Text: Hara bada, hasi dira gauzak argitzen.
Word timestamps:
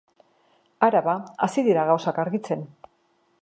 Hara 0.87 1.01
bada, 1.07 1.33
hasi 1.49 1.65
dira 1.69 1.85
gauzak 1.91 2.19
argitzen. 2.25 2.65